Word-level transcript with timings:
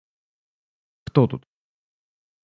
—Кто 1.07 1.27
тут? 1.27 1.41